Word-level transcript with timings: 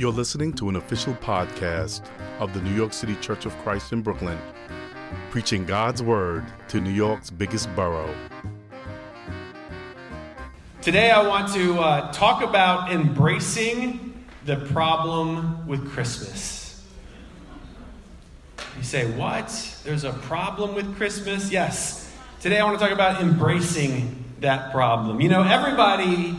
You're 0.00 0.10
listening 0.12 0.54
to 0.54 0.70
an 0.70 0.76
official 0.76 1.12
podcast 1.16 2.00
of 2.38 2.54
the 2.54 2.62
New 2.62 2.72
York 2.74 2.94
City 2.94 3.14
Church 3.16 3.44
of 3.44 3.54
Christ 3.58 3.92
in 3.92 4.00
Brooklyn, 4.00 4.38
preaching 5.28 5.66
God's 5.66 6.02
Word 6.02 6.46
to 6.68 6.80
New 6.80 6.88
York's 6.88 7.28
biggest 7.28 7.68
borough. 7.76 8.14
Today, 10.80 11.10
I 11.10 11.28
want 11.28 11.52
to 11.52 11.78
uh, 11.80 12.12
talk 12.12 12.42
about 12.42 12.90
embracing 12.90 14.24
the 14.46 14.56
problem 14.72 15.66
with 15.66 15.92
Christmas. 15.92 16.82
You 18.78 18.82
say, 18.82 19.04
What? 19.10 19.80
There's 19.84 20.04
a 20.04 20.14
problem 20.14 20.74
with 20.74 20.96
Christmas? 20.96 21.52
Yes. 21.52 22.10
Today, 22.40 22.58
I 22.58 22.64
want 22.64 22.78
to 22.78 22.82
talk 22.82 22.94
about 22.94 23.20
embracing 23.20 24.24
that 24.40 24.72
problem. 24.72 25.20
You 25.20 25.28
know, 25.28 25.42
everybody 25.42 26.34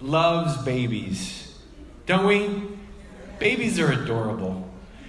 loves 0.00 0.60
babies, 0.64 1.56
don't 2.06 2.26
we? 2.26 2.73
Babies 3.38 3.78
are 3.78 3.92
adorable. 3.92 4.68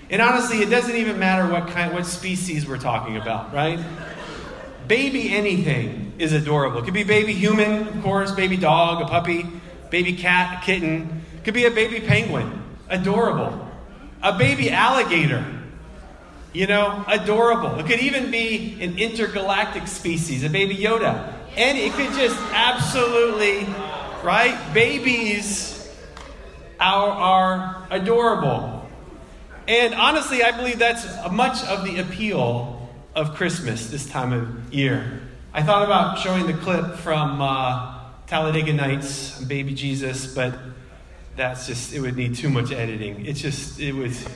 And 0.10 0.22
honestly, 0.22 0.60
it 0.60 0.70
doesn't 0.70 0.96
even 0.96 1.18
matter 1.18 1.52
what 1.52 1.68
kind, 1.70 1.94
what 1.94 2.06
species 2.06 2.68
we're 2.68 2.78
talking 2.78 3.18
about, 3.18 3.54
right? 3.54 3.80
Baby 4.88 5.34
anything 5.34 6.14
is 6.20 6.32
adorable. 6.32 6.80
It 6.80 6.86
could 6.86 6.94
be 6.94 7.04
baby 7.04 7.34
human, 7.34 7.88
of 7.88 8.04
course, 8.04 8.32
baby 8.32 8.58
dog, 8.58 9.02
a 9.02 9.06
puppy, 9.06 9.48
baby 9.90 10.14
cat, 10.14 10.62
a 10.62 10.66
kitten. 10.66 11.24
It 11.38 11.44
could 11.44 11.56
be 11.56 11.66
a 11.66 11.72
baby 11.72 12.00
penguin, 12.00 12.64
adorable. 12.88 13.62
A 14.22 14.38
baby 14.38 14.72
alligator, 14.72 15.46
you 16.54 16.68
know, 16.68 17.04
adorable. 17.08 17.80
It 17.80 17.86
could 17.86 18.00
even 18.00 18.32
be 18.32 18.78
an 18.82 18.98
intergalactic 18.98 19.88
species, 19.88 20.44
a 20.44 20.50
baby 20.50 20.76
Yoda. 20.76 21.34
And 21.56 21.78
it 21.78 21.92
could 21.94 22.12
just 22.14 22.40
absolutely, 22.52 23.66
right? 24.24 24.58
Babies 24.74 25.75
are, 26.80 27.10
are 27.10 27.88
adorable. 27.90 28.88
And 29.68 29.94
honestly, 29.94 30.44
I 30.44 30.52
believe 30.52 30.80
that's 30.80 31.06
much 31.32 31.64
of 31.66 31.86
the 31.86 32.00
appeal 32.00 32.90
of 33.16 33.36
Christmas 33.36 33.88
this 33.88 34.06
time 34.06 34.34
of 34.34 34.74
year. 34.74 35.22
I 35.54 35.64
thought 35.64 35.86
about 35.86 36.20
showing 36.20 36.48
the 36.48 36.54
clip 36.54 36.98
from 36.98 37.42
uh, 37.42 38.04
Talladega 38.28 38.74
Nights, 38.74 39.42
Baby 39.42 39.74
Jesus, 39.74 40.34
but 40.34 40.54
that's 41.36 41.68
just, 41.68 41.94
it 41.94 42.02
would 42.02 42.16
need 42.16 42.36
too 42.36 42.50
much 42.50 42.72
editing. 42.72 43.26
It's 43.26 43.42
just, 43.42 43.80
it 43.80 43.94
was 43.94 44.28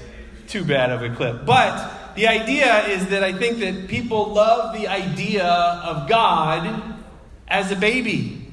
too 0.48 0.64
bad 0.64 0.92
of 0.92 1.04
a 1.04 1.14
clip. 1.16 1.46
But 1.46 2.16
the 2.16 2.28
idea 2.28 2.88
is 2.88 3.08
that 3.08 3.24
I 3.24 3.34
think 3.34 3.60
that 3.60 3.88
people 3.88 4.34
love 4.34 4.74
the 4.74 4.88
idea 4.88 5.46
of 5.46 6.10
God 6.10 6.96
as 7.48 7.72
a 7.72 7.76
baby, 7.76 8.48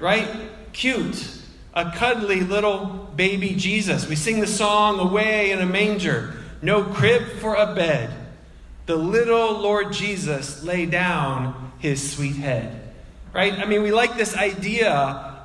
right? 0.00 0.28
Cute, 0.72 1.38
a 1.74 1.90
cuddly 1.92 2.40
little 2.40 3.01
baby 3.16 3.54
Jesus. 3.54 4.08
We 4.08 4.16
sing 4.16 4.40
the 4.40 4.46
song, 4.46 4.98
Away 4.98 5.50
in 5.50 5.60
a 5.60 5.66
Manger, 5.66 6.34
no 6.60 6.84
crib 6.84 7.22
for 7.38 7.54
a 7.54 7.74
bed. 7.74 8.14
The 8.86 8.96
little 8.96 9.60
Lord 9.60 9.92
Jesus 9.92 10.62
lay 10.62 10.86
down 10.86 11.72
his 11.78 12.12
sweet 12.12 12.36
head. 12.36 12.80
Right? 13.32 13.52
I 13.54 13.64
mean, 13.64 13.82
we 13.82 13.92
like 13.92 14.16
this 14.16 14.36
idea 14.36 14.90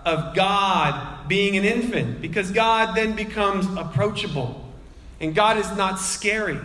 of 0.06 0.36
God 0.36 1.28
being 1.28 1.58
an 1.58 1.66
infant 1.66 2.22
because 2.22 2.52
God 2.52 2.96
then 2.96 3.16
becomes 3.16 3.66
approachable. 3.78 4.64
And 5.20 5.34
God 5.34 5.58
is 5.58 5.70
not 5.76 6.00
scary. 6.00 6.60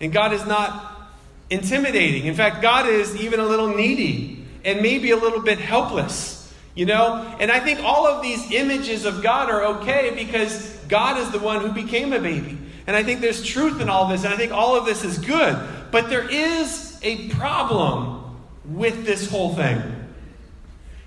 And 0.00 0.12
God 0.12 0.32
is 0.32 0.44
not 0.46 1.10
intimidating. 1.50 2.26
In 2.26 2.34
fact, 2.34 2.62
God 2.62 2.86
is 2.86 3.16
even 3.16 3.40
a 3.40 3.44
little 3.44 3.68
needy 3.68 4.44
and 4.64 4.80
maybe 4.80 5.10
a 5.10 5.16
little 5.16 5.42
bit 5.42 5.58
helpless. 5.58 6.43
You 6.74 6.86
know? 6.86 7.36
And 7.38 7.50
I 7.50 7.60
think 7.60 7.80
all 7.80 8.06
of 8.06 8.22
these 8.22 8.50
images 8.50 9.04
of 9.04 9.22
God 9.22 9.50
are 9.50 9.64
okay 9.78 10.12
because 10.14 10.74
God 10.88 11.18
is 11.18 11.30
the 11.30 11.38
one 11.38 11.60
who 11.60 11.72
became 11.72 12.12
a 12.12 12.20
baby. 12.20 12.58
And 12.86 12.96
I 12.96 13.02
think 13.02 13.20
there's 13.20 13.42
truth 13.42 13.80
in 13.80 13.88
all 13.88 14.08
this, 14.08 14.24
and 14.24 14.34
I 14.34 14.36
think 14.36 14.52
all 14.52 14.76
of 14.76 14.84
this 14.84 15.04
is 15.04 15.18
good. 15.18 15.58
But 15.90 16.10
there 16.10 16.28
is 16.28 16.98
a 17.02 17.28
problem 17.30 18.36
with 18.64 19.06
this 19.06 19.30
whole 19.30 19.54
thing. 19.54 19.80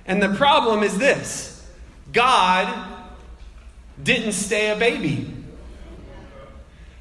And 0.06 0.22
the 0.22 0.34
problem 0.36 0.84
is 0.84 0.98
this 0.98 1.68
God 2.12 2.94
didn't 4.02 4.32
stay 4.32 4.72
a 4.72 4.76
baby. 4.76 5.34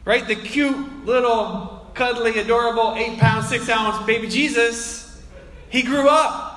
Right? 0.05 0.27
The 0.27 0.37
cute 0.37 1.05
little, 1.05 1.91
cuddly, 1.95 2.39
adorable, 2.39 2.95
eight 2.97 3.19
pound, 3.19 3.47
six 3.47 3.69
ounce 3.69 4.05
baby 4.07 4.29
Jesus, 4.29 5.23
he 5.69 5.83
grew 5.83 6.09
up. 6.09 6.56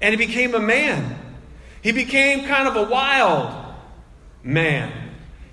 And 0.00 0.18
he 0.18 0.26
became 0.26 0.54
a 0.54 0.60
man. 0.60 1.18
He 1.82 1.92
became 1.92 2.44
kind 2.46 2.68
of 2.68 2.76
a 2.76 2.90
wild 2.90 3.74
man. 4.42 4.92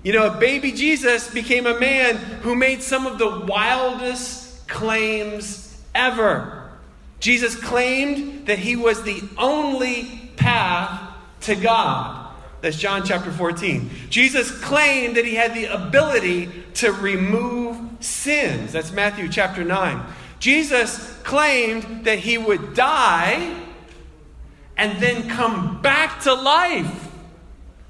You 0.02 0.12
know, 0.12 0.30
baby 0.30 0.72
Jesus 0.72 1.28
became 1.32 1.66
a 1.66 1.78
man 1.78 2.16
who 2.16 2.54
made 2.54 2.82
some 2.82 3.06
of 3.06 3.18
the 3.18 3.40
wildest 3.40 4.68
claims 4.68 5.82
ever. 5.94 6.70
Jesus 7.18 7.56
claimed 7.56 8.46
that 8.46 8.58
he 8.58 8.76
was 8.76 9.02
the 9.02 9.22
only 9.36 10.30
path 10.36 11.12
to 11.42 11.56
God. 11.56 12.32
That's 12.60 12.76
John 12.76 13.04
chapter 13.04 13.30
14. 13.30 13.90
Jesus 14.10 14.50
claimed 14.50 15.16
that 15.16 15.24
he 15.24 15.34
had 15.34 15.54
the 15.54 15.66
ability 15.66 16.50
to 16.74 16.92
remove 16.92 17.76
sins. 18.00 18.72
That's 18.72 18.92
Matthew 18.92 19.28
chapter 19.28 19.64
9. 19.64 20.04
Jesus 20.38 21.16
claimed 21.22 22.04
that 22.04 22.18
he 22.18 22.38
would 22.38 22.74
die 22.74 23.65
and 24.76 25.00
then 25.00 25.28
come 25.28 25.80
back 25.82 26.20
to 26.22 26.34
life. 26.34 27.08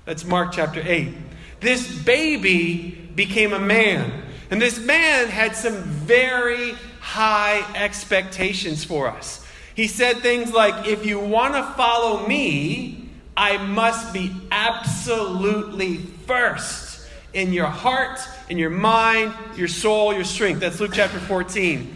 That's 0.04 0.24
Mark 0.24 0.52
chapter 0.52 0.82
8. 0.84 1.14
This 1.60 2.02
baby 2.04 3.10
became 3.14 3.52
a 3.52 3.58
man. 3.58 4.22
And 4.50 4.62
this 4.62 4.78
man 4.78 5.28
had 5.28 5.56
some 5.56 5.82
very 5.82 6.72
high 7.00 7.64
expectations 7.74 8.84
for 8.84 9.08
us. 9.08 9.44
He 9.74 9.88
said 9.88 10.18
things 10.18 10.52
like, 10.52 10.86
If 10.86 11.04
you 11.04 11.18
want 11.18 11.54
to 11.54 11.62
follow 11.74 12.26
me, 12.26 13.10
I 13.36 13.58
must 13.58 14.14
be 14.14 14.32
absolutely 14.50 15.98
first 16.26 17.06
in 17.34 17.52
your 17.52 17.66
heart, 17.66 18.18
in 18.48 18.56
your 18.56 18.70
mind, 18.70 19.34
your 19.56 19.68
soul, 19.68 20.14
your 20.14 20.24
strength. 20.24 20.60
That's 20.60 20.80
Luke 20.80 20.92
chapter 20.94 21.18
14. 21.18 21.94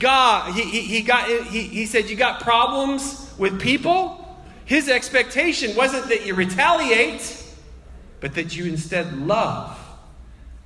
God, 0.00 0.54
he, 0.54 0.62
he, 0.62 0.80
he 0.80 1.02
got, 1.02 1.28
he, 1.28 1.62
he 1.62 1.86
said, 1.86 2.10
You 2.10 2.16
got 2.16 2.40
problems 2.40 3.32
with 3.38 3.60
people? 3.60 4.19
His 4.70 4.88
expectation 4.88 5.74
wasn't 5.74 6.10
that 6.10 6.24
you 6.24 6.36
retaliate, 6.36 7.44
but 8.20 8.34
that 8.34 8.54
you 8.54 8.66
instead 8.66 9.18
love 9.18 9.76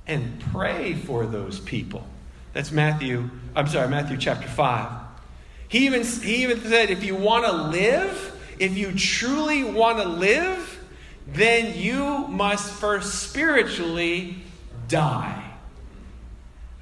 and 0.05 0.39
pray 0.51 0.93
for 0.93 1.25
those 1.25 1.59
people. 1.59 2.05
That's 2.53 2.71
Matthew, 2.71 3.31
I'm 3.55 3.65
sorry, 3.65 3.87
Matthew 3.87 4.17
chapter 4.17 4.47
5. 4.47 4.91
He 5.69 5.87
even, 5.87 6.03
he 6.03 6.43
even 6.43 6.61
said, 6.61 6.91
if 6.91 7.03
you 7.03 7.15
want 7.15 7.45
to 7.45 7.51
live, 7.51 8.39
if 8.59 8.77
you 8.77 8.91
truly 8.91 9.63
want 9.63 9.97
to 9.97 10.07
live, 10.07 10.79
then 11.25 11.75
you 11.75 12.27
must 12.27 12.73
first 12.73 13.23
spiritually 13.27 14.37
die. 14.87 15.51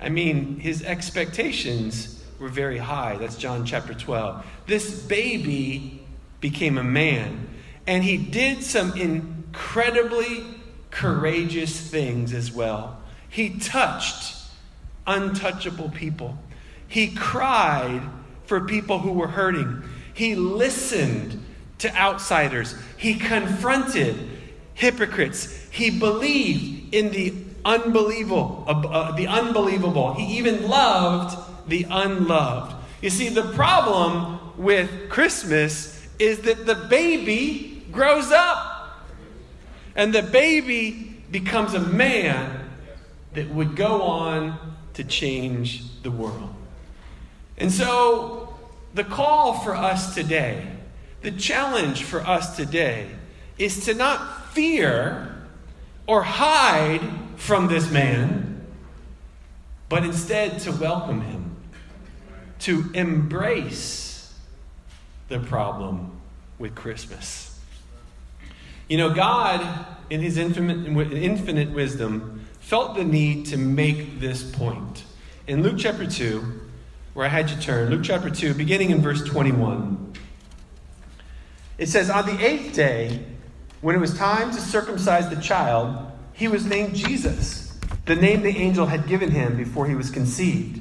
I 0.02 0.10
mean, 0.10 0.60
his 0.60 0.84
expectations 0.84 2.22
were 2.38 2.50
very 2.50 2.80
high. 2.80 3.16
That's 3.16 3.38
John 3.38 3.66
chapter 3.66 3.94
12. 3.94 4.46
This 4.68 5.02
baby 5.04 6.03
became 6.44 6.78
a 6.78 6.84
man. 6.84 7.48
And 7.88 8.04
he 8.04 8.18
did 8.18 8.64
some 8.64 8.96
incredibly 8.98 10.44
courageous 10.92 11.80
things 11.80 12.34
as 12.34 12.52
well. 12.52 13.02
He 13.30 13.58
touched 13.58 14.36
untouchable 15.08 15.90
people. 15.90 16.38
He 16.86 17.16
cried 17.16 18.02
for 18.44 18.60
people 18.60 19.00
who 19.00 19.14
were 19.14 19.30
hurting. 19.30 19.84
He 20.14 20.36
listened 20.36 21.42
to 21.80 21.96
outsiders. 21.96 22.76
He 22.98 23.16
confronted 23.16 24.16
hypocrites. 24.74 25.48
He 25.72 25.98
believed 25.98 26.94
in 26.94 27.12
the 27.12 27.34
unbelievable, 27.64 28.66
uh, 28.68 28.88
uh, 28.88 29.16
the 29.16 29.28
unbelievable. 29.28 30.14
He 30.16 30.38
even 30.40 30.68
loved 30.68 31.38
the 31.70 31.88
unloved. 31.90 32.76
You 33.02 33.10
see, 33.10 33.30
the 33.30 33.44
problem 33.54 34.40
with 34.58 35.10
Christmas 35.10 35.93
is 36.20 36.40
that 36.40 36.66
the 36.66 36.76
baby 36.76 37.86
grows 37.92 38.32
up. 38.32 38.70
And 39.96 40.14
the 40.14 40.24
baby 40.24 41.24
becomes 41.32 41.74
a 41.74 41.80
man 41.80 42.70
that 43.34 43.50
would 43.50 43.76
go 43.76 44.02
on 44.02 44.76
to 44.94 45.04
change 45.04 45.84
the 46.02 46.12
world. 46.12 46.54
And 47.58 47.72
so, 47.72 48.56
the 48.94 49.04
call 49.04 49.60
for 49.60 49.76
us 49.76 50.14
today, 50.14 50.68
the 51.22 51.32
challenge 51.32 52.04
for 52.04 52.22
us 52.22 52.56
today, 52.56 53.10
is 53.58 53.86
to 53.86 53.94
not 53.94 54.52
fear 54.54 55.36
or 56.08 56.24
hide 56.24 57.02
from 57.36 57.68
this 57.68 57.90
man, 57.92 58.66
but 59.90 60.04
instead 60.04 60.60
to 60.60 60.72
welcome 60.72 61.22
him, 61.22 61.56
to 62.60 62.90
embrace 62.94 64.13
the 65.30 65.40
problem 65.40 66.12
with 66.60 66.76
Christmas. 66.76 67.60
You 68.88 68.98
know, 68.98 69.14
God, 69.14 69.86
in 70.10 70.22
his 70.22 70.38
infinite, 70.38 70.86
infinite 71.14 71.72
wisdom, 71.72 72.46
felt 72.60 72.96
the 72.96 73.04
need 73.04 73.46
to 73.48 73.58
make 73.58 74.20
this 74.20 74.44
point. 74.44 75.04
In 75.48 75.64
Luke 75.64 75.76
chapter 75.78 76.06
2, 76.06 76.62
where 77.14 77.26
I 77.26 77.30
had 77.30 77.50
you 77.50 77.58
turn, 77.58 77.90
Luke 77.90 78.02
chapter 78.04 78.30
2, 78.30 78.54
beginning 78.54 78.92
in 78.92 79.02
verse 79.02 79.24
21, 79.24 80.14
it 81.78 81.88
says, 81.88 82.10
On 82.10 82.26
the 82.26 82.46
eighth 82.46 82.74
day, 82.74 83.26
when 83.82 83.96
it 83.96 84.00
was 84.00 84.18
time 84.18 84.52
to 84.52 84.62
circumcise 84.62 85.30
the 85.30 85.42
child, 85.42 86.12
he 86.34 86.48
was 86.48 86.66
named 86.66 86.96
Jesus, 86.96 87.78
the 88.06 88.16
name 88.16 88.42
the 88.42 88.58
angel 88.58 88.86
had 88.86 89.08
given 89.08 89.32
him 89.32 89.58
before 89.58 89.86
he 89.88 89.96
was 89.96 90.10
conceived. 90.10 90.80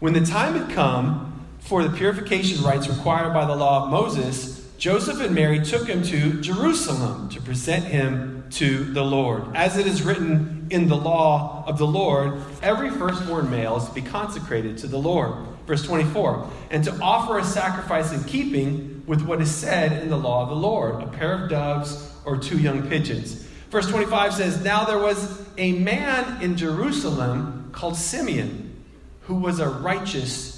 When 0.00 0.12
the 0.12 0.24
time 0.24 0.54
had 0.54 0.70
come 0.74 1.35
for 1.66 1.82
the 1.82 1.96
purification 1.96 2.62
rites 2.62 2.88
required 2.88 3.34
by 3.34 3.44
the 3.44 3.56
law 3.56 3.84
of 3.84 3.90
Moses, 3.90 4.64
Joseph 4.78 5.20
and 5.20 5.34
Mary 5.34 5.64
took 5.64 5.88
him 5.88 6.02
to 6.04 6.40
Jerusalem 6.40 7.28
to 7.30 7.40
present 7.40 7.84
him 7.84 8.44
to 8.50 8.84
the 8.84 9.02
Lord. 9.02 9.44
As 9.56 9.76
it 9.76 9.86
is 9.86 10.02
written 10.02 10.68
in 10.70 10.86
the 10.86 10.96
law 10.96 11.64
of 11.66 11.78
the 11.78 11.86
Lord, 11.86 12.40
every 12.62 12.90
firstborn 12.90 13.50
male 13.50 13.78
is 13.78 13.84
to 13.86 13.92
be 13.92 14.02
consecrated 14.02 14.78
to 14.78 14.86
the 14.86 14.98
Lord. 14.98 15.34
Verse 15.66 15.82
24, 15.82 16.48
and 16.70 16.84
to 16.84 16.96
offer 17.00 17.38
a 17.38 17.44
sacrifice 17.44 18.12
in 18.12 18.22
keeping 18.24 19.02
with 19.06 19.22
what 19.22 19.40
is 19.40 19.52
said 19.52 20.00
in 20.02 20.08
the 20.08 20.16
law 20.16 20.44
of 20.44 20.50
the 20.50 20.54
Lord 20.54 21.02
a 21.02 21.08
pair 21.08 21.42
of 21.42 21.50
doves 21.50 22.12
or 22.24 22.36
two 22.36 22.58
young 22.58 22.88
pigeons. 22.88 23.44
Verse 23.70 23.88
25 23.88 24.34
says, 24.34 24.62
Now 24.62 24.84
there 24.84 25.00
was 25.00 25.42
a 25.58 25.72
man 25.72 26.40
in 26.40 26.56
Jerusalem 26.56 27.70
called 27.72 27.96
Simeon, 27.96 28.84
who 29.22 29.34
was 29.34 29.58
a 29.58 29.68
righteous 29.68 30.55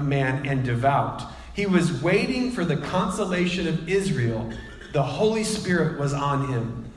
man 0.00 0.46
and 0.46 0.64
devout. 0.64 1.22
He 1.54 1.66
was 1.66 2.02
waiting 2.02 2.52
for 2.52 2.64
the 2.64 2.76
consolation 2.76 3.66
of 3.66 3.88
Israel. 3.88 4.50
The 4.92 5.02
Holy 5.02 5.44
Spirit 5.44 5.98
was 5.98 6.12
on 6.12 6.48
him. 6.48 6.92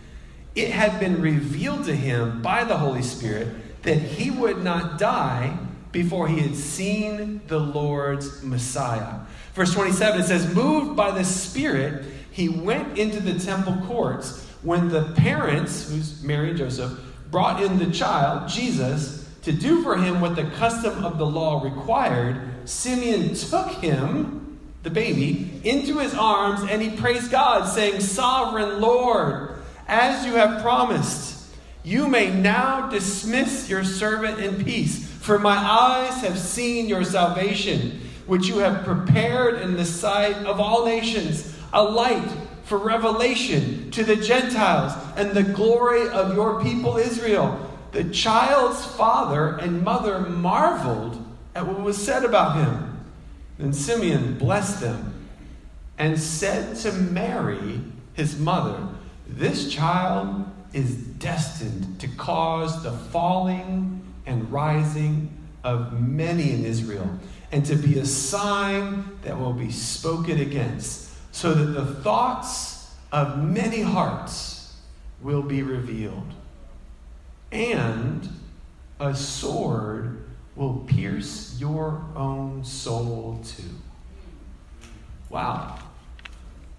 It 0.56 0.70
had 0.70 1.00
been 1.00 1.22
revealed 1.22 1.86
to 1.86 1.96
him 1.96 2.42
by 2.42 2.64
the 2.64 2.78
Holy 2.78 3.02
Spirit 3.02 3.48
that 3.84 3.98
he 3.98 4.30
would 4.30 4.64
not 4.64 5.00
die 5.00 5.58
before 5.92 6.28
he 6.28 6.40
had 6.40 6.56
seen 6.56 7.42
the 7.48 7.60
Lord's 7.60 8.44
Messiah. 8.44 9.22
Verse 9.54 9.74
27 9.74 10.22
it 10.22 10.24
says, 10.26 10.54
Moved 10.54 10.96
by 10.96 11.12
the 11.12 11.24
Spirit, 11.24 12.06
he 12.32 12.48
went 12.48 12.98
into 12.98 13.20
the 13.20 13.38
temple 13.40 13.78
courts. 13.86 14.46
When 14.62 14.90
the 14.90 15.12
parents, 15.16 15.90
who's 15.90 16.24
Mary 16.24 16.50
and 16.50 16.58
Joseph, 16.58 17.00
brought 17.30 17.64
in 17.64 17.80
the 17.80 17.92
child, 17.92 18.50
Jesus, 18.50 19.28
to 19.42 19.52
do 19.52 19.82
for 19.82 19.98
him 19.98 20.22
what 20.22 20.36
the 20.36 20.44
custom 20.44 21.04
of 21.04 21.18
the 21.18 21.26
law 21.26 21.64
required, 21.64 22.51
Simeon 22.66 23.34
took 23.34 23.72
him, 23.72 24.60
the 24.84 24.90
baby, 24.90 25.62
into 25.64 26.00
his 26.00 26.14
arms 26.14 26.62
and 26.70 26.82
he 26.82 26.90
praised 26.90 27.32
God, 27.32 27.66
saying, 27.66 28.02
Sovereign 28.02 28.82
Lord, 28.82 29.56
as 29.88 30.26
you 30.26 30.34
have 30.34 30.62
promised, 30.62 31.46
you 31.84 32.08
may 32.08 32.32
now 32.32 32.90
dismiss 32.90 33.70
your 33.70 33.84
servant 33.84 34.40
in 34.40 34.64
peace. 34.64 35.08
For 35.08 35.38
my 35.38 35.56
eyes 35.56 36.22
have 36.22 36.38
seen 36.38 36.88
your 36.88 37.04
salvation, 37.04 38.02
which 38.26 38.48
you 38.48 38.60
have 38.60 38.86
prepared 38.86 39.62
in 39.62 39.76
the 39.76 39.86
sight 39.86 40.38
of 40.46 40.60
all 40.60 40.86
nations, 40.86 41.56
a 41.74 41.84
light 41.84 42.30
for 42.64 42.78
revelation 42.78 43.92
to 43.92 44.04
the 44.04 44.16
Gentiles 44.16 44.94
and 45.16 45.32
the 45.32 45.44
glory 45.44 46.08
of 46.10 46.36
your 46.36 46.62
people 46.64 46.98
Israel. 46.98 47.70
The 47.92 48.06
child's 48.06 48.86
father 48.86 49.58
and 49.58 49.84
mother 49.84 50.20
marveled 50.22 51.21
at 51.56 51.68
what 51.68 51.82
was 51.82 51.98
said 51.98 52.24
about 52.24 52.56
him. 52.56 53.00
Then 53.58 53.74
Simeon 53.74 54.38
blessed 54.38 54.82
them 54.82 55.28
and 55.98 56.20
said 56.20 56.76
to 56.78 56.92
Mary, 56.92 57.82
his 58.14 58.40
mother, 58.40 58.88
This 59.28 59.72
child 59.72 60.46
is 60.74 60.96
destined 60.96 62.00
to 62.00 62.08
cause 62.08 62.84
the 62.84 62.92
falling 62.92 64.02
and 64.26 64.52
rising 64.52 65.30
of 65.64 66.00
many 66.00 66.54
in 66.54 66.66
Israel, 66.66 67.20
and 67.52 67.66
to 67.66 67.76
be 67.76 68.00
a 68.00 68.06
sign 68.06 69.06
that 69.24 69.38
will 69.38 69.54
be 69.54 69.70
spoken 69.72 70.40
against, 70.40 71.10
so 71.34 71.54
that 71.54 71.80
the 71.80 71.86
thoughts 71.86 72.92
of 73.12 73.44
many 73.44 73.82
hearts 73.82 74.76
will 75.22 75.44
be 75.44 75.62
revealed. 75.62 76.34
And 77.52 78.28
a 79.00 79.14
sword 79.14 80.21
will 80.56 80.84
pierce 80.88 81.58
your 81.60 82.04
own 82.16 82.64
soul 82.64 83.40
too. 83.44 83.64
Wow. 85.30 85.80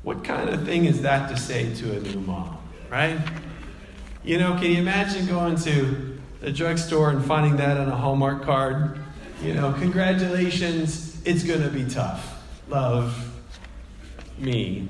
What 0.03 0.25
kind 0.25 0.51
of 0.51 0.65
thing 0.65 0.85
is 0.85 1.03
that 1.03 1.29
to 1.31 1.37
say 1.37 1.75
to 1.75 1.97
a 1.97 2.01
new 2.01 2.21
mom, 2.21 2.59
right? 2.91 3.19
You 4.25 4.39
know, 4.39 4.55
can 4.55 4.71
you 4.71 4.79
imagine 4.79 5.27
going 5.27 5.57
to 5.57 6.13
the 6.43 6.51
drugstore 6.51 7.11
and 7.11 7.25
finding 7.25 7.57
that 7.57 7.79
on 7.79 7.89
a 7.89 7.97
Hallmark 7.97 8.43
card. 8.43 8.99
You 9.43 9.55
know, 9.55 9.73
congratulations, 9.73 11.23
it's 11.25 11.45
going 11.45 11.63
to 11.63 11.71
be 11.71 11.85
tough. 11.85 12.43
Love 12.69 13.33
me. 14.39 14.89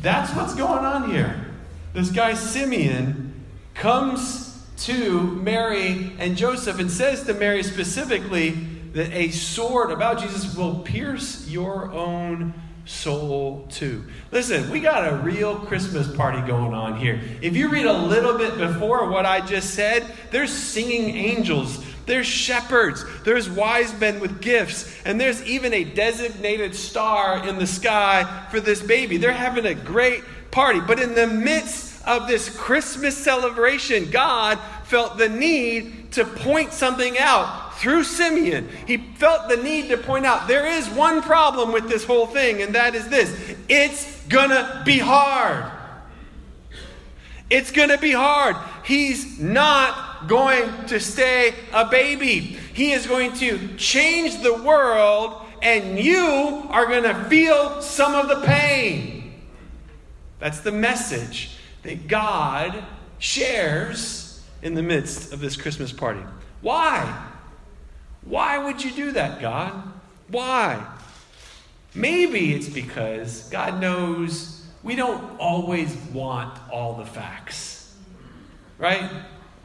That's 0.00 0.34
what's 0.34 0.54
going 0.54 0.84
on 0.84 1.10
here. 1.10 1.46
This 1.94 2.10
guy 2.10 2.34
Simeon 2.34 3.44
comes 3.74 4.55
to 4.78 5.22
Mary 5.22 6.12
and 6.18 6.36
Joseph 6.36 6.78
and 6.78 6.90
says 6.90 7.24
to 7.24 7.34
Mary 7.34 7.62
specifically 7.62 8.50
that 8.92 9.12
a 9.12 9.30
sword 9.30 9.90
about 9.90 10.20
Jesus 10.20 10.56
will 10.56 10.80
pierce 10.80 11.48
your 11.48 11.92
own 11.92 12.54
soul 12.86 13.66
too. 13.70 14.04
Listen, 14.30 14.70
we 14.70 14.80
got 14.80 15.12
a 15.12 15.16
real 15.16 15.56
Christmas 15.56 16.14
party 16.16 16.40
going 16.46 16.72
on 16.72 16.98
here. 16.98 17.20
If 17.42 17.56
you 17.56 17.68
read 17.68 17.86
a 17.86 17.92
little 17.92 18.38
bit 18.38 18.56
before 18.56 19.10
what 19.10 19.26
I 19.26 19.40
just 19.40 19.74
said, 19.74 20.06
there's 20.30 20.52
singing 20.52 21.14
angels, 21.16 21.84
there's 22.06 22.26
shepherds, 22.26 23.04
there's 23.24 23.50
wise 23.50 23.98
men 23.98 24.20
with 24.20 24.40
gifts, 24.40 24.96
and 25.04 25.20
there's 25.20 25.42
even 25.44 25.74
a 25.74 25.82
designated 25.82 26.74
star 26.74 27.46
in 27.46 27.58
the 27.58 27.66
sky 27.66 28.46
for 28.50 28.60
this 28.60 28.80
baby. 28.80 29.16
They're 29.16 29.32
having 29.32 29.66
a 29.66 29.74
great 29.74 30.22
party. 30.52 30.80
But 30.80 31.00
in 31.00 31.14
the 31.14 31.26
midst 31.26 31.85
of 32.06 32.28
this 32.28 32.48
Christmas 32.48 33.16
celebration, 33.16 34.10
God 34.10 34.58
felt 34.84 35.18
the 35.18 35.28
need 35.28 36.12
to 36.12 36.24
point 36.24 36.72
something 36.72 37.18
out 37.18 37.66
through 37.76 38.04
Simeon, 38.04 38.68
he 38.86 38.96
felt 38.96 39.48
the 39.48 39.56
need 39.56 39.88
to 39.90 39.98
point 39.98 40.24
out 40.24 40.48
there 40.48 40.66
is 40.66 40.88
one 40.88 41.20
problem 41.20 41.72
with 41.72 41.88
this 41.88 42.04
whole 42.04 42.26
thing, 42.26 42.62
and 42.62 42.74
that 42.74 42.94
is 42.94 43.08
this 43.08 43.54
it's 43.68 44.22
gonna 44.28 44.82
be 44.84 44.98
hard. 44.98 45.70
It's 47.50 47.70
gonna 47.70 47.98
be 47.98 48.12
hard. 48.12 48.56
He's 48.84 49.38
not 49.38 50.26
going 50.26 50.86
to 50.86 50.98
stay 50.98 51.54
a 51.72 51.84
baby, 51.84 52.38
he 52.72 52.92
is 52.92 53.06
going 53.06 53.34
to 53.34 53.76
change 53.76 54.42
the 54.42 54.54
world, 54.54 55.42
and 55.60 55.98
you 55.98 56.66
are 56.70 56.86
gonna 56.86 57.24
feel 57.28 57.82
some 57.82 58.14
of 58.14 58.28
the 58.28 58.46
pain. 58.46 59.34
That's 60.38 60.60
the 60.60 60.72
message 60.72 61.55
that 61.86 62.08
God 62.08 62.84
shares 63.18 64.42
in 64.62 64.74
the 64.74 64.82
midst 64.82 65.32
of 65.32 65.40
this 65.40 65.56
Christmas 65.56 65.92
party. 65.92 66.20
Why? 66.60 67.26
Why 68.22 68.58
would 68.58 68.82
you 68.82 68.90
do 68.90 69.12
that, 69.12 69.40
God? 69.40 69.72
Why? 70.28 70.84
Maybe 71.94 72.52
it's 72.54 72.68
because 72.68 73.48
God 73.50 73.80
knows 73.80 74.66
we 74.82 74.96
don't 74.96 75.38
always 75.38 75.94
want 76.12 76.58
all 76.70 76.94
the 76.94 77.06
facts. 77.06 77.94
Right? 78.78 79.08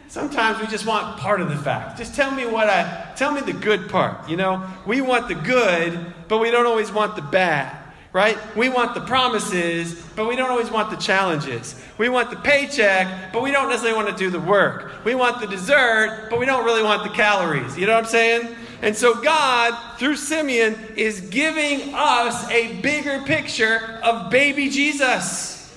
Sometimes 0.07 0.61
we 0.61 0.67
just 0.67 0.85
want 0.85 1.17
part 1.17 1.41
of 1.41 1.49
the 1.49 1.57
fact. 1.57 1.97
Just 1.97 2.15
tell 2.15 2.31
me 2.31 2.45
what 2.45 2.69
I 2.69 3.11
tell 3.15 3.31
me 3.31 3.41
the 3.41 3.53
good 3.53 3.89
part, 3.89 4.29
you 4.29 4.37
know? 4.37 4.65
We 4.85 5.01
want 5.01 5.27
the 5.27 5.35
good, 5.35 6.13
but 6.27 6.37
we 6.39 6.51
don't 6.51 6.65
always 6.65 6.91
want 6.91 7.15
the 7.15 7.21
bad 7.21 7.80
right? 8.13 8.37
We 8.55 8.69
want 8.69 8.93
the 8.93 9.01
promises, 9.01 10.01
but 10.15 10.27
we 10.27 10.35
don't 10.35 10.49
always 10.49 10.69
want 10.69 10.89
the 10.89 10.97
challenges. 10.97 11.75
We 11.97 12.09
want 12.09 12.29
the 12.29 12.35
paycheck, 12.35 13.31
but 13.31 13.41
we 13.41 13.51
don't 13.51 13.69
necessarily 13.69 14.03
want 14.03 14.15
to 14.15 14.23
do 14.23 14.29
the 14.29 14.39
work. 14.39 15.05
We 15.05 15.15
want 15.15 15.39
the 15.39 15.47
dessert, 15.47 16.27
but 16.29 16.39
we 16.39 16.45
don't 16.45 16.65
really 16.65 16.83
want 16.83 17.03
the 17.03 17.09
calories. 17.15 17.77
You 17.77 17.85
know 17.85 17.93
what 17.93 18.05
I'm 18.05 18.09
saying? 18.09 18.55
And 18.81 18.95
so 18.95 19.21
God, 19.21 19.97
through 19.97 20.17
Simeon, 20.17 20.75
is 20.97 21.21
giving 21.21 21.93
us 21.93 22.49
a 22.49 22.81
bigger 22.81 23.21
picture 23.21 23.99
of 24.03 24.29
baby 24.29 24.69
Jesus. 24.69 25.73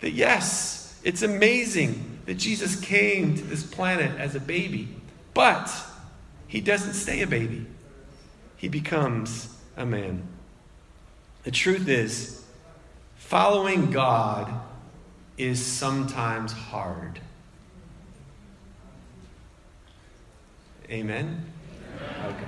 That 0.00 0.12
yes, 0.12 0.98
it's 1.04 1.22
amazing 1.22 2.20
that 2.26 2.34
Jesus 2.34 2.80
came 2.80 3.36
to 3.36 3.44
this 3.44 3.62
planet 3.62 4.18
as 4.18 4.34
a 4.34 4.40
baby, 4.40 4.88
but 5.34 5.70
he 6.48 6.60
doesn't 6.60 6.94
stay 6.94 7.22
a 7.22 7.26
baby, 7.26 7.66
he 8.56 8.68
becomes 8.68 9.48
a 9.76 9.84
man. 9.84 10.26
The 11.44 11.50
truth 11.50 11.88
is, 11.88 12.44
following 13.16 13.90
God 13.90 14.52
is 15.38 15.64
sometimes 15.64 16.52
hard. 16.52 17.20
Amen? 20.90 21.44
Okay. 22.24 22.38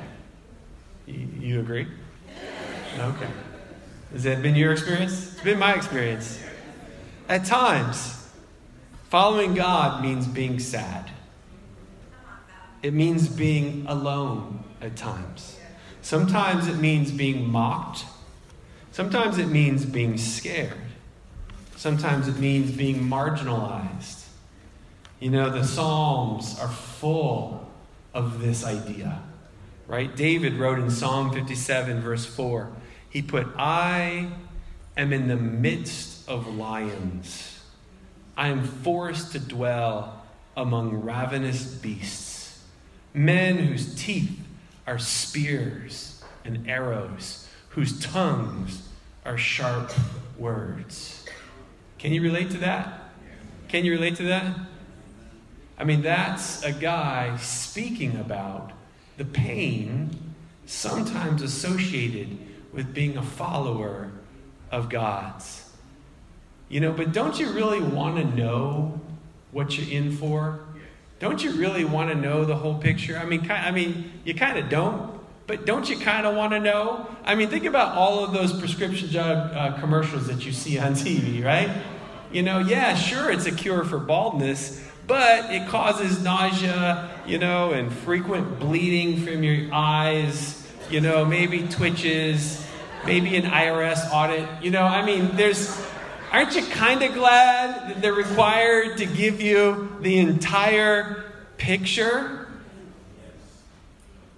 You, 1.06 1.28
you 1.38 1.60
agree? 1.60 1.86
Okay. 2.98 3.28
Has 4.12 4.24
that 4.24 4.42
been 4.42 4.54
your 4.54 4.72
experience? 4.72 5.32
It's 5.32 5.42
been 5.42 5.58
my 5.58 5.74
experience. 5.74 6.40
At 7.28 7.44
times, 7.44 8.16
Following 9.08 9.54
God 9.54 10.02
means 10.02 10.26
being 10.26 10.58
sad. 10.58 11.10
It 12.82 12.92
means 12.92 13.28
being 13.28 13.86
alone 13.86 14.64
at 14.80 14.96
times. 14.96 15.56
Sometimes 16.02 16.66
it 16.66 16.76
means 16.76 17.12
being 17.12 17.48
mocked. 17.48 18.04
Sometimes 18.96 19.36
it 19.36 19.48
means 19.48 19.84
being 19.84 20.16
scared. 20.16 20.72
Sometimes 21.76 22.28
it 22.28 22.38
means 22.38 22.70
being 22.70 22.96
marginalized. 23.02 24.24
You 25.20 25.28
know, 25.28 25.50
the 25.50 25.64
Psalms 25.64 26.58
are 26.58 26.70
full 26.70 27.70
of 28.14 28.40
this 28.40 28.64
idea, 28.64 29.20
right? 29.86 30.16
David 30.16 30.54
wrote 30.54 30.78
in 30.78 30.90
Psalm 30.90 31.30
57, 31.30 32.00
verse 32.00 32.24
4, 32.24 32.72
he 33.10 33.20
put, 33.20 33.46
I 33.58 34.30
am 34.96 35.12
in 35.12 35.28
the 35.28 35.36
midst 35.36 36.26
of 36.26 36.46
lions. 36.46 37.60
I 38.34 38.48
am 38.48 38.64
forced 38.64 39.32
to 39.32 39.38
dwell 39.38 40.24
among 40.56 41.02
ravenous 41.02 41.66
beasts, 41.66 42.64
men 43.12 43.58
whose 43.58 43.94
teeth 43.94 44.40
are 44.86 44.98
spears 44.98 46.24
and 46.46 46.66
arrows, 46.66 47.46
whose 47.76 48.00
tongues 48.00 48.88
are 49.26 49.36
sharp 49.36 49.92
words. 50.38 51.26
Can 51.98 52.10
you 52.14 52.22
relate 52.22 52.50
to 52.52 52.58
that? 52.58 53.12
Can 53.68 53.84
you 53.84 53.92
relate 53.92 54.16
to 54.16 54.22
that? 54.24 54.56
I 55.78 55.84
mean, 55.84 56.00
that's 56.00 56.62
a 56.62 56.72
guy 56.72 57.36
speaking 57.36 58.16
about 58.16 58.72
the 59.18 59.26
pain 59.26 60.34
sometimes 60.64 61.42
associated 61.42 62.38
with 62.72 62.94
being 62.94 63.18
a 63.18 63.22
follower 63.22 64.10
of 64.70 64.88
God's. 64.88 65.70
You 66.70 66.80
know, 66.80 66.92
but 66.92 67.12
don't 67.12 67.38
you 67.38 67.50
really 67.50 67.80
want 67.80 68.16
to 68.16 68.24
know 68.24 68.98
what 69.52 69.76
you're 69.76 69.94
in 69.94 70.12
for? 70.12 70.60
Don't 71.18 71.44
you 71.44 71.52
really 71.52 71.84
want 71.84 72.08
to 72.08 72.14
know 72.14 72.46
the 72.46 72.56
whole 72.56 72.78
picture? 72.78 73.18
I 73.18 73.26
mean, 73.26 73.50
I 73.50 73.70
mean, 73.70 74.12
you 74.24 74.32
kind 74.32 74.58
of 74.58 74.70
don't, 74.70 75.15
but 75.46 75.64
don't 75.64 75.88
you 75.88 75.96
kind 75.96 76.26
of 76.26 76.34
want 76.34 76.52
to 76.52 76.60
know? 76.60 77.08
I 77.24 77.34
mean, 77.34 77.48
think 77.48 77.64
about 77.64 77.96
all 77.96 78.24
of 78.24 78.32
those 78.32 78.58
prescription 78.58 79.10
drug 79.10 79.52
uh, 79.54 79.78
commercials 79.78 80.26
that 80.26 80.44
you 80.44 80.52
see 80.52 80.78
on 80.78 80.94
TV, 80.94 81.44
right? 81.44 81.70
You 82.32 82.42
know, 82.42 82.58
yeah, 82.58 82.96
sure, 82.96 83.30
it's 83.30 83.46
a 83.46 83.52
cure 83.52 83.84
for 83.84 83.98
baldness, 83.98 84.82
but 85.06 85.52
it 85.52 85.68
causes 85.68 86.22
nausea, 86.22 87.10
you 87.26 87.38
know, 87.38 87.72
and 87.72 87.92
frequent 87.92 88.58
bleeding 88.58 89.24
from 89.24 89.44
your 89.44 89.72
eyes, 89.72 90.66
you 90.90 91.00
know, 91.00 91.24
maybe 91.24 91.68
twitches, 91.68 92.66
maybe 93.04 93.36
an 93.36 93.44
IRS 93.44 94.10
audit. 94.12 94.48
You 94.62 94.72
know, 94.72 94.82
I 94.82 95.06
mean, 95.06 95.36
there's, 95.36 95.80
aren't 96.32 96.56
you 96.56 96.62
kind 96.66 97.04
of 97.04 97.14
glad 97.14 97.90
that 97.90 98.02
they're 98.02 98.12
required 98.12 98.98
to 98.98 99.06
give 99.06 99.40
you 99.40 99.96
the 100.00 100.18
entire 100.18 101.24
picture? 101.56 102.48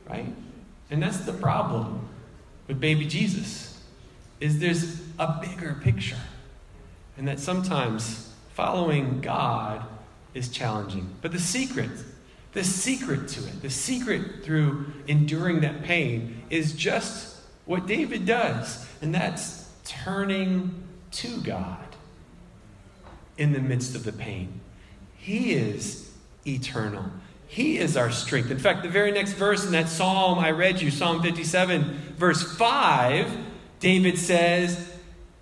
Right? 0.07 0.35
And 0.91 1.03
that's 1.03 1.19
the 1.19 1.33
problem 1.33 2.09
with 2.67 2.81
baby 2.81 3.07
Jesus 3.07 3.83
is 4.41 4.59
there's 4.61 5.01
a 5.19 5.39
bigger 5.41 5.77
picture. 5.83 6.21
And 7.17 7.27
that 7.27 7.41
sometimes 7.41 8.33
following 8.55 9.21
God 9.21 9.85
is 10.35 10.49
challenging. 10.49 11.15
But 11.21 11.33
the 11.33 11.41
secret, 11.41 11.91
the 12.53 12.65
secret 12.65 13.29
to 13.29 13.47
it, 13.47 13.63
the 13.63 13.71
secret 13.71 14.45
through 14.45 14.93
enduring 15.07 15.61
that 15.61 15.83
pain 15.83 16.43
is 16.51 16.73
just 16.73 17.37
what 17.65 17.87
David 17.87 18.25
does, 18.25 18.87
and 19.03 19.15
that's 19.15 19.71
turning 19.85 20.83
to 21.11 21.41
God 21.43 21.85
in 23.37 23.53
the 23.53 23.61
midst 23.61 23.95
of 23.95 24.05
the 24.05 24.13
pain. 24.13 24.61
He 25.17 25.53
is 25.53 26.11
eternal. 26.47 27.11
He 27.49 27.79
is 27.79 27.97
our 27.97 28.11
strength. 28.11 28.51
In 28.51 28.59
fact, 28.59 28.83
the 28.83 28.89
very 28.89 29.11
next 29.11 29.33
verse 29.33 29.65
in 29.67 29.73
that 29.73 29.89
psalm 29.89 30.39
I 30.39 30.51
read 30.51 30.81
you, 30.81 30.91
Psalm 30.91 31.23
57, 31.23 32.15
verse 32.17 32.43
5, 32.57 33.37
David 33.81 34.19
says, 34.19 34.93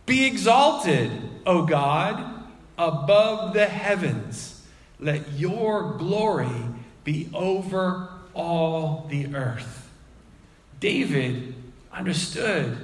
Be 0.07 0.25
exalted, 0.25 1.11
O 1.45 1.67
God, 1.67 2.45
above 2.79 3.53
the 3.55 3.67
heavens 3.67 4.57
let 4.99 5.33
your 5.33 5.93
glory 5.99 6.49
be 7.05 7.29
over 7.35 8.09
all 8.35 9.07
the 9.11 9.35
earth. 9.35 9.91
David 10.81 11.55
understood 11.93 12.79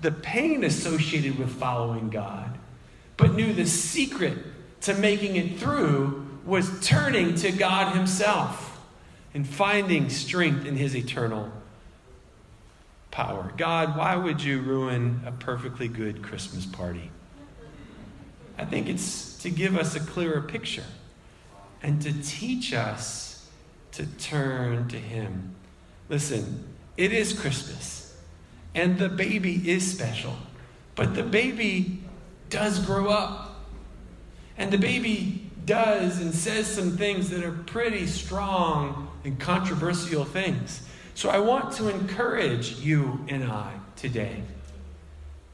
the 0.00 0.10
pain 0.10 0.64
associated 0.64 1.38
with 1.38 1.50
following 1.50 2.10
God, 2.10 2.58
but 3.16 3.34
knew 3.34 3.52
the 3.52 3.66
secret 3.66 4.38
to 4.82 4.94
making 4.94 5.36
it 5.36 5.58
through 5.58 6.23
was 6.44 6.80
turning 6.80 7.34
to 7.36 7.52
God 7.52 7.94
Himself 7.94 8.80
and 9.32 9.46
finding 9.46 10.10
strength 10.10 10.66
in 10.66 10.76
His 10.76 10.94
eternal 10.94 11.50
power. 13.10 13.52
God, 13.56 13.96
why 13.96 14.16
would 14.16 14.42
you 14.42 14.60
ruin 14.60 15.22
a 15.24 15.32
perfectly 15.32 15.88
good 15.88 16.22
Christmas 16.22 16.66
party? 16.66 17.10
I 18.58 18.64
think 18.64 18.88
it's 18.88 19.38
to 19.38 19.50
give 19.50 19.76
us 19.76 19.94
a 19.96 20.00
clearer 20.00 20.40
picture 20.40 20.84
and 21.82 22.00
to 22.02 22.12
teach 22.22 22.72
us 22.72 23.48
to 23.92 24.06
turn 24.06 24.88
to 24.88 24.96
Him. 24.96 25.54
Listen, 26.08 26.64
it 26.96 27.12
is 27.12 27.32
Christmas, 27.32 28.16
and 28.74 28.98
the 28.98 29.08
baby 29.08 29.70
is 29.70 29.90
special, 29.90 30.36
but 30.94 31.14
the 31.14 31.22
baby 31.22 32.00
does 32.50 32.78
grow 32.78 33.08
up. 33.08 33.50
And 34.56 34.72
the 34.72 34.78
baby 34.78 35.43
does 35.66 36.20
and 36.20 36.34
says 36.34 36.66
some 36.66 36.96
things 36.96 37.30
that 37.30 37.44
are 37.44 37.52
pretty 37.52 38.06
strong 38.06 39.08
and 39.24 39.38
controversial 39.38 40.24
things. 40.24 40.86
So 41.14 41.30
I 41.30 41.38
want 41.38 41.72
to 41.76 41.88
encourage 41.88 42.80
you 42.80 43.24
and 43.28 43.44
I 43.44 43.72
today 43.96 44.42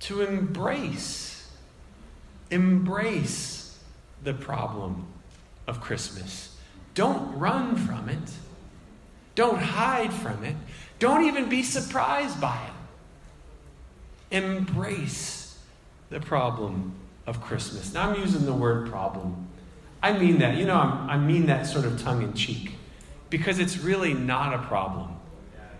to 0.01 0.23
embrace, 0.23 1.51
embrace 2.51 3.79
the 4.25 4.33
problem 4.33 5.07
of 5.67 5.81
Christmas. 5.81 6.57
Don't 6.95 7.39
run 7.39 7.77
from 7.77 8.09
it. 8.09 8.19
Don't 9.35 9.61
hide 9.61 10.13
from 10.13 10.43
it. 10.45 10.57
Don't 10.99 11.25
even 11.25 11.49
be 11.49 11.63
surprised 11.63 12.41
by 12.41 12.59
it. 14.31 14.37
Embrace 14.37 15.59
the 16.09 16.21
problem 16.21 16.95
of 17.27 17.41
Christmas. 17.41 17.95
Now, 17.95 18.11
I'm 18.11 18.21
using 18.21 18.45
the 18.45 18.53
word 18.53 18.89
problem. 18.91 19.49
I 20.03 20.17
mean 20.17 20.39
that. 20.39 20.57
You 20.57 20.65
know, 20.65 20.77
I'm, 20.77 21.11
i 21.11 21.17
mean 21.17 21.47
that 21.47 21.67
sort 21.67 21.85
of 21.85 22.01
tongue 22.03 22.23
in 22.23 22.35
cheek 22.35 22.73
because 23.29 23.59
it's 23.59 23.79
really 23.79 24.15
not 24.15 24.55
a 24.55 24.59
problem 24.59 25.11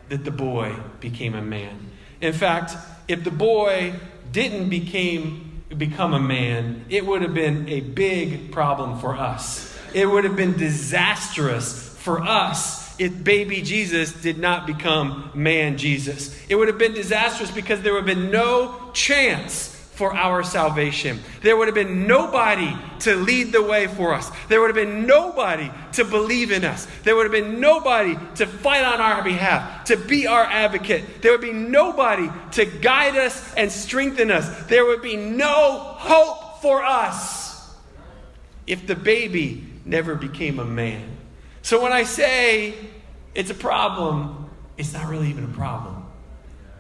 that 0.09 0.25
the 0.25 0.31
boy 0.31 0.75
became 1.01 1.35
a 1.35 1.43
man. 1.43 1.91
In 2.21 2.33
fact, 2.33 2.75
if 3.09 3.25
the 3.25 3.31
boy 3.31 3.95
didn't 4.31 4.69
became, 4.69 5.63
become 5.77 6.15
a 6.15 6.21
man, 6.21 6.85
it 6.89 7.07
would 7.07 7.23
have 7.23 7.35
been 7.35 7.69
a 7.69 7.81
big 7.81 8.53
problem 8.53 8.99
for 8.99 9.17
us 9.17 9.71
it 9.95 10.07
would 10.07 10.25
have 10.25 10.37
been 10.37 10.57
disastrous 10.57 11.89
for 11.99 12.21
us 12.21 12.99
if 13.01 13.25
baby 13.25 13.63
Jesus 13.63 14.13
did 14.13 14.39
not 14.39 14.67
become 14.67 15.31
man 15.35 15.79
Jesus. 15.79 16.37
It 16.49 16.57
would 16.57 16.69
have 16.69 16.79
been 16.79 16.95
disastrous 16.95 17.51
because 17.51 17.83
there 17.83 17.93
would 17.95 18.07
have 18.07 18.17
been 18.17 18.31
no 18.31 18.91
chance 18.93 19.77
for 20.01 20.17
our 20.17 20.43
salvation. 20.43 21.21
There 21.43 21.59
would 21.59 21.69
have 21.69 21.75
been 21.75 22.07
nobody 22.07 22.75
to 23.01 23.17
lead 23.17 23.53
the 23.53 23.63
way 23.63 23.87
for 23.87 24.15
us. 24.15 24.31
There 24.49 24.59
would 24.59 24.75
have 24.75 24.75
been 24.75 25.07
nobody 25.07 25.71
to 25.93 26.07
believe 26.07 26.53
in 26.53 26.65
us. 26.65 26.87
There 27.03 27.15
would 27.15 27.25
have 27.25 27.33
been 27.33 27.61
nobody 27.61 28.17
to 28.37 28.47
fight 28.47 28.83
on 28.83 28.99
our 28.99 29.23
behalf, 29.23 29.85
to 29.85 29.99
be 29.99 30.27
our 30.27 30.43
advocate. 30.43 31.21
There 31.21 31.33
would 31.33 31.43
be 31.43 31.53
nobody 31.53 32.31
to 32.53 32.65
guide 32.65 33.15
us 33.19 33.53
and 33.57 33.71
strengthen 33.71 34.31
us. 34.31 34.49
There 34.69 34.87
would 34.87 35.03
be 35.03 35.17
no 35.17 35.79
hope 35.99 36.63
for 36.63 36.83
us 36.83 37.71
if 38.67 38.87
the 38.87 38.97
baby 38.97 39.67
never 39.85 40.15
became 40.15 40.61
a 40.61 40.65
man. 40.65 41.15
So 41.61 41.83
when 41.83 41.93
I 41.93 42.05
say 42.05 42.75
it's 43.35 43.51
a 43.51 43.55
problem, 43.55 44.49
it's 44.79 44.95
not 44.95 45.09
really 45.09 45.29
even 45.29 45.45
a 45.45 45.49
problem. 45.49 46.07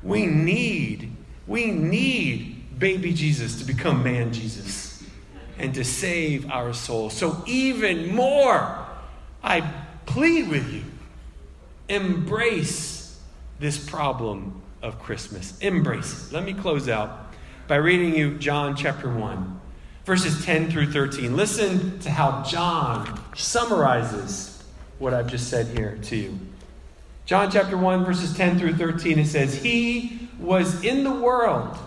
We 0.02 0.24
need, 0.24 1.14
we 1.46 1.70
need 1.70 2.49
baby 2.80 3.12
Jesus 3.12 3.60
to 3.60 3.64
become 3.64 4.02
man 4.02 4.32
Jesus 4.32 5.04
and 5.58 5.72
to 5.74 5.84
save 5.84 6.50
our 6.50 6.72
souls. 6.72 7.16
So 7.16 7.44
even 7.46 8.12
more, 8.12 8.86
I 9.44 9.60
plead 10.06 10.48
with 10.48 10.72
you 10.72 10.82
embrace 11.88 13.20
this 13.60 13.78
problem 13.78 14.60
of 14.82 14.98
Christmas. 15.00 15.56
Embrace 15.60 16.26
it. 16.26 16.32
Let 16.32 16.44
me 16.44 16.54
close 16.54 16.88
out 16.88 17.32
by 17.68 17.76
reading 17.76 18.16
you 18.16 18.36
John 18.38 18.74
chapter 18.74 19.08
1 19.08 19.60
verses 20.04 20.44
10 20.44 20.70
through 20.72 20.90
13. 20.90 21.36
Listen 21.36 21.98
to 22.00 22.10
how 22.10 22.42
John 22.42 23.20
summarizes 23.36 24.62
what 24.98 25.14
I've 25.14 25.28
just 25.28 25.48
said 25.48 25.66
here 25.68 25.98
to 26.02 26.16
you. 26.16 26.38
John 27.26 27.50
chapter 27.50 27.76
1, 27.76 28.04
verses 28.04 28.36
10 28.36 28.58
through 28.58 28.74
13, 28.74 29.20
it 29.20 29.26
says, 29.26 29.62
He 29.62 30.28
was 30.40 30.82
in 30.82 31.04
the 31.04 31.12
world, 31.12 31.78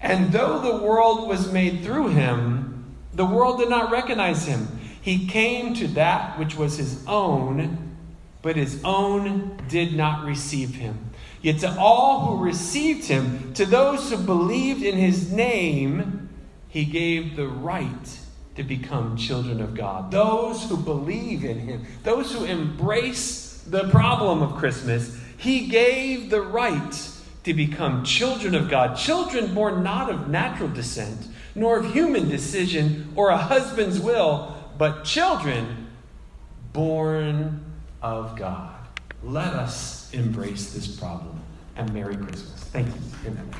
and 0.00 0.32
though 0.32 0.60
the 0.60 0.82
world 0.84 1.28
was 1.28 1.52
made 1.52 1.82
through 1.84 2.08
him, 2.08 2.66
The 3.12 3.26
world 3.26 3.58
did 3.58 3.68
not 3.68 3.90
recognize 3.90 4.46
him. 4.46 4.78
He 5.00 5.26
came 5.26 5.74
to 5.74 5.88
that 5.88 6.38
which 6.38 6.56
was 6.56 6.76
his 6.76 7.04
own, 7.06 7.96
but 8.40 8.56
his 8.56 8.80
own 8.84 9.58
did 9.68 9.94
not 9.94 10.24
receive 10.24 10.74
him. 10.74 11.10
Yet 11.42 11.58
to 11.60 11.78
all 11.78 12.26
who 12.26 12.44
received 12.44 13.06
him, 13.06 13.52
to 13.54 13.66
those 13.66 14.10
who 14.10 14.18
believed 14.18 14.82
in 14.82 14.96
his 14.96 15.32
name, 15.32 16.28
he 16.68 16.84
gave 16.84 17.36
the 17.36 17.48
right 17.48 18.20
to 18.56 18.62
become 18.62 19.16
children 19.16 19.60
of 19.60 19.74
God. 19.74 20.10
Those 20.10 20.68
who 20.68 20.76
believe 20.76 21.44
in 21.44 21.58
him, 21.58 21.86
those 22.02 22.32
who 22.32 22.44
embrace 22.44 23.62
the 23.66 23.88
problem 23.88 24.42
of 24.42 24.56
Christmas, 24.56 25.18
he 25.36 25.66
gave 25.66 26.30
the 26.30 26.42
right 26.42 26.94
to 27.44 27.54
become 27.54 28.04
children 28.04 28.54
of 28.54 28.68
God, 28.68 28.96
children 28.96 29.54
born 29.54 29.82
not 29.82 30.10
of 30.10 30.28
natural 30.28 30.68
descent, 30.68 31.28
nor 31.54 31.78
of 31.78 31.92
human 31.92 32.28
decision 32.28 33.12
or 33.16 33.30
a 33.30 33.36
husband's 33.36 33.98
will, 33.98 34.56
but 34.78 35.04
children 35.04 35.88
born 36.72 37.64
of 38.02 38.36
God. 38.36 38.74
Let 39.22 39.52
us 39.54 40.12
embrace 40.12 40.72
this 40.72 40.86
problem. 40.86 41.40
And 41.76 41.92
Merry 41.92 42.16
Christmas. 42.16 42.60
Thank 42.64 42.88
you. 42.88 42.94
Amen. 43.26 43.50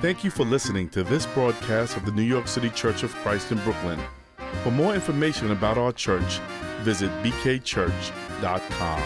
Thank 0.00 0.24
you 0.24 0.30
for 0.30 0.44
listening 0.44 0.88
to 0.90 1.02
this 1.02 1.26
broadcast 1.26 1.96
of 1.96 2.06
the 2.06 2.12
New 2.12 2.22
York 2.22 2.48
City 2.48 2.70
Church 2.70 3.02
of 3.02 3.14
Christ 3.16 3.52
in 3.52 3.58
Brooklyn. 3.58 4.00
For 4.62 4.70
more 4.70 4.94
information 4.94 5.50
about 5.50 5.76
our 5.78 5.92
church, 5.92 6.40
visit 6.82 7.10
bkchurch.com. 7.22 9.02